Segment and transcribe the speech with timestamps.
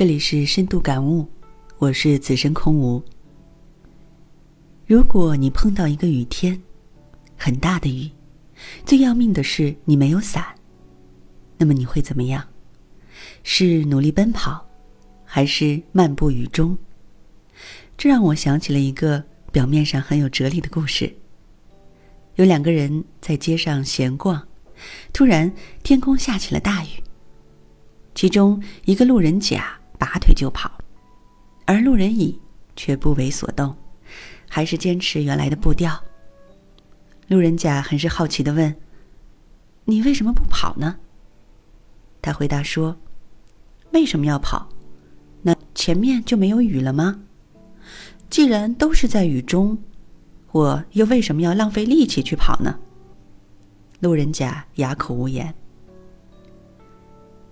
[0.00, 1.28] 这里是深度感悟，
[1.76, 3.04] 我是此生空无。
[4.86, 6.58] 如果你碰到一个雨天，
[7.36, 8.10] 很大的雨，
[8.86, 10.42] 最要命的是你没有伞，
[11.58, 12.42] 那么你会怎么样？
[13.42, 14.66] 是努力奔跑，
[15.22, 16.78] 还是漫步雨中？
[17.98, 19.22] 这让我想起了一个
[19.52, 21.14] 表面上很有哲理的故事。
[22.36, 24.48] 有两个人在街上闲逛，
[25.12, 26.88] 突然天空下起了大雨。
[28.14, 30.70] 其中一个路人甲拔腿就跑，
[31.66, 32.40] 而路人乙
[32.74, 33.76] 却不为所动，
[34.48, 36.02] 还是坚持原来的步调。
[37.28, 38.74] 路人甲很是好奇的问
[39.84, 40.96] ：“你为什么不跑呢？”
[42.22, 42.96] 他回答说
[43.92, 44.68] ：“为什么要跑？
[45.42, 47.20] 那前面就没有雨了吗？
[48.30, 49.78] 既然都是在雨中，
[50.52, 52.78] 我又为什么要浪费力气去跑呢？”
[54.00, 55.54] 路人甲哑口无言。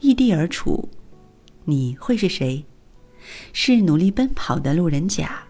[0.00, 0.88] 异地而处，
[1.68, 2.64] 你会是谁？
[3.52, 5.42] 是努力奔跑的路人甲，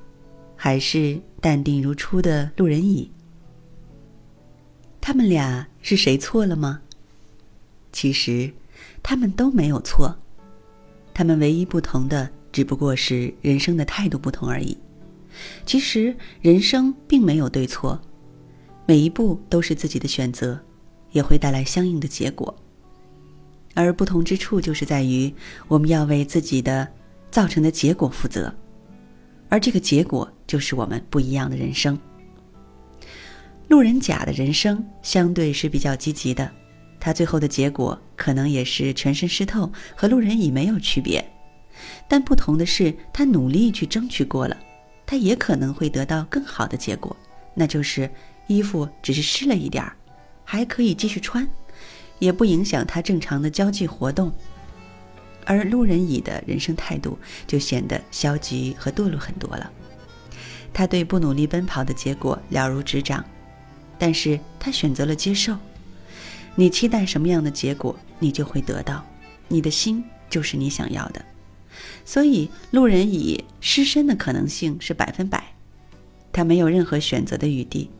[0.56, 3.08] 还是淡定如初的路人乙？
[5.00, 6.82] 他们俩是谁错了吗？
[7.92, 8.52] 其实，
[9.00, 10.18] 他们都没有错，
[11.14, 14.76] 他们唯一不同的只不过是人生的态度不同而已。
[15.64, 18.00] 其实，人生并没有对错，
[18.86, 20.60] 每一步都是自己的选择，
[21.12, 22.52] 也会带来相应的结果。
[23.74, 25.32] 而不同之处就是在于，
[25.66, 26.86] 我们要为自己的
[27.30, 28.52] 造成的结果负责，
[29.48, 31.98] 而这个结果就是我们不一样的人生。
[33.68, 36.50] 路人甲的人生相对是比较积极的，
[36.98, 41.24] 他最后的结果可能也是全身湿透，和路人乙没有区别。
[42.08, 44.56] 但不同的是，他努力去争取过了，
[45.06, 47.14] 他也可能会得到更好的结果，
[47.54, 48.10] 那就是
[48.46, 49.94] 衣服只是湿了一点儿，
[50.44, 51.46] 还可以继续穿。
[52.18, 54.32] 也不影响他正常的交际活动，
[55.44, 59.70] 而路人乙的人生态度就显得消极和堕落很多了。
[60.72, 63.24] 他对不努力奔跑的结果了如指掌，
[63.98, 65.56] 但是他选择了接受。
[66.54, 69.04] 你期待什么样的结果，你就会得到。
[69.48, 71.24] 你的心就是你想要的，
[72.04, 75.54] 所以路人乙失身的可能性是百分百，
[76.32, 77.90] 他没有任何选择的余地。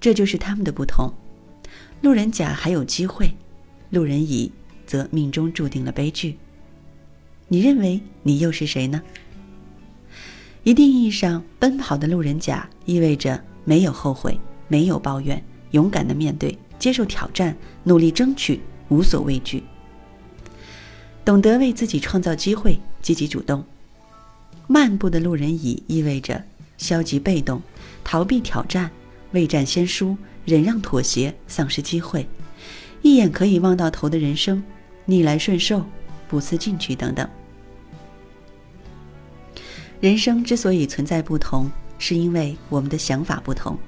[0.00, 1.12] 这就是他们的不同。
[2.00, 3.34] 路人甲还有机会。
[3.90, 4.50] 路人乙
[4.86, 6.36] 则命中注定了悲剧。
[7.48, 9.02] 你认为你又是谁呢？
[10.64, 19.62] 一定意义上，奔跑的路人甲意味着没有后悔，没有抱怨，勇敢的面对，接受挑战，努力争取，无所畏惧，
[21.24, 23.64] 懂得为自己创造机会，积极主动。
[24.66, 26.44] 漫步的路人乙意味着
[26.76, 27.62] 消极被动，
[28.04, 28.90] 逃避挑战，
[29.32, 32.28] 未战先输，忍让妥协，丧失机会。
[33.08, 34.62] 一眼可以望到头的人生，
[35.06, 35.84] 逆来顺受，
[36.28, 37.28] 不思进取等等。
[40.00, 43.78] 人生之所以存在不同，是因为我们的想法不同，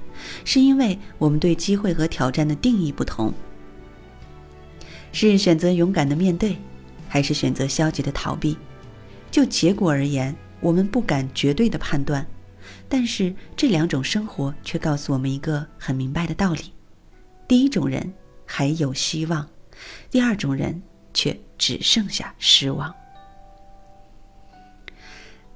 [0.43, 3.33] 是因为我们对机会和挑战的定义不同。
[5.11, 6.57] 是选择勇敢的面对，
[7.07, 8.57] 还是选择消极的逃避？
[9.29, 12.25] 就结果而言，我们不敢绝对的判断，
[12.89, 16.73] 但是这两种生活却告诉我们一个很明白的道理：
[17.47, 18.11] 第一种人。
[18.53, 19.47] 还有希望，
[20.09, 22.93] 第二种人却只剩下失望。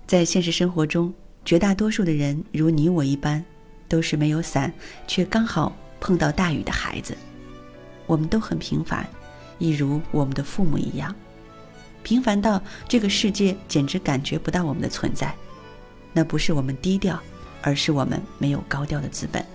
[0.08, 1.14] 在现实生活中，
[1.44, 3.44] 绝大多数的人如你我一般，
[3.90, 4.74] 都是没有伞
[5.08, 7.18] 却刚好碰到大雨的孩子。
[8.08, 9.06] 我们都很平凡，
[9.60, 11.14] 一如我们的父母一样，
[12.02, 15.36] 平凡到这个世界简直感觉不到我们的存在。
[16.14, 17.22] 那不是我们低调，
[17.62, 19.46] 而是我们没有高调的资本。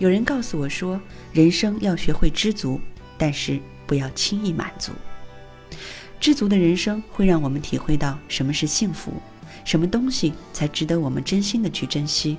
[0.00, 0.98] 有人告诉我说，
[1.30, 2.80] 人生要学会知足，
[3.18, 4.92] 但是不要轻易满足。
[6.18, 9.12] 知足的人生会让我们体会到什么是幸福，
[9.62, 12.38] 什么东西才值得我们真心的去珍惜。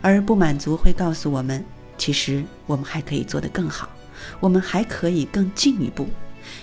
[0.00, 1.64] 而不满足会告诉我们，
[1.96, 3.88] 其实我们还可以做得更好，
[4.40, 6.08] 我们还可以更进一步，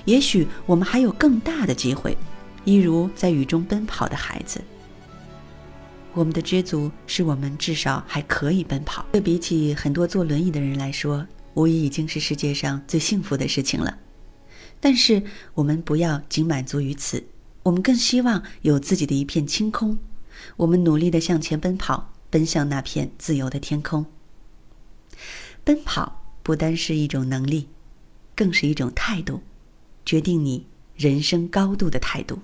[0.03, 2.17] 也许我们还有更大的机会，
[2.65, 4.61] 一如在雨中奔跑的孩子。
[6.17, 13.99] 我们的知足是我们至少还可以奔跑，这比起很多坐轮椅的人来说，无疑已经是世界上最幸福的事情了。
[14.79, 15.21] 但是
[15.53, 17.23] 我们不要仅满足于此，
[17.61, 19.95] 我们更希望有自己的一片清空。
[20.55, 24.03] 我们努力地向前奔跑，奔向那片自由的天空。
[25.63, 27.67] 奔跑不单是一种能力，
[28.35, 29.43] 更是一种态度，
[30.03, 30.65] 决定你
[30.95, 32.39] 人生高度的态度。